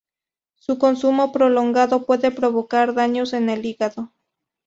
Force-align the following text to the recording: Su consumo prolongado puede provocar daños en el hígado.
Su 0.55 0.79
consumo 0.79 1.31
prolongado 1.31 2.07
puede 2.07 2.31
provocar 2.31 2.95
daños 2.95 3.33
en 3.33 3.51
el 3.51 3.63
hígado. 3.63 4.11